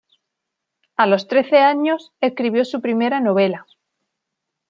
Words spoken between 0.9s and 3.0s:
A los trece años escribió su